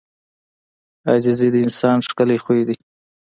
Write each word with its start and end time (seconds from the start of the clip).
•عاجزي 1.09 1.47
د 1.51 1.55
انسان 1.65 1.97
ښکلی 2.07 2.37
خوی 2.43 2.61
دی. 2.67 2.77